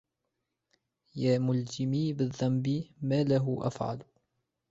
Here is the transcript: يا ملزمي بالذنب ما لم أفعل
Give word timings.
يا 1.15 1.39
ملزمي 1.39 2.13
بالذنب 2.13 2.83
ما 3.01 3.23
لم 3.23 3.55
أفعل 3.59 3.99